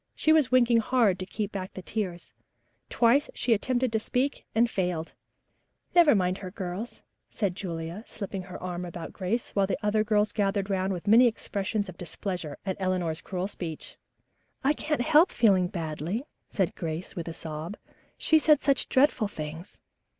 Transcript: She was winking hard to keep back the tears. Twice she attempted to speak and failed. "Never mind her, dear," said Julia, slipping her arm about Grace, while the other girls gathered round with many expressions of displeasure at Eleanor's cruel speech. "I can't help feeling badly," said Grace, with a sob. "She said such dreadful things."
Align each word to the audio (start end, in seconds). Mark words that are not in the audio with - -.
She 0.15 0.33
was 0.33 0.51
winking 0.51 0.79
hard 0.79 1.19
to 1.19 1.27
keep 1.27 1.51
back 1.51 1.75
the 1.75 1.83
tears. 1.83 2.33
Twice 2.89 3.29
she 3.35 3.53
attempted 3.53 3.91
to 3.91 3.99
speak 3.99 4.47
and 4.55 4.67
failed. 4.67 5.13
"Never 5.93 6.15
mind 6.15 6.39
her, 6.39 6.49
dear," 6.49 6.83
said 7.29 7.53
Julia, 7.55 8.03
slipping 8.07 8.41
her 8.41 8.59
arm 8.63 8.83
about 8.83 9.13
Grace, 9.13 9.51
while 9.51 9.67
the 9.67 9.77
other 9.83 10.03
girls 10.03 10.31
gathered 10.31 10.71
round 10.71 10.91
with 10.91 11.05
many 11.05 11.27
expressions 11.27 11.87
of 11.87 11.99
displeasure 11.99 12.57
at 12.65 12.77
Eleanor's 12.79 13.21
cruel 13.21 13.47
speech. 13.47 13.95
"I 14.63 14.73
can't 14.73 15.01
help 15.01 15.31
feeling 15.31 15.67
badly," 15.67 16.23
said 16.49 16.73
Grace, 16.73 17.15
with 17.15 17.27
a 17.27 17.33
sob. 17.35 17.77
"She 18.17 18.39
said 18.39 18.63
such 18.63 18.89
dreadful 18.89 19.27
things." 19.27 19.79